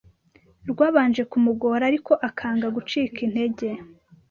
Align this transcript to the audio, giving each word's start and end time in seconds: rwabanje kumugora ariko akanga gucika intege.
rwabanje 0.71 1.21
kumugora 1.31 1.83
ariko 1.89 2.11
akanga 2.27 2.67
gucika 2.75 3.17
intege. 3.27 3.67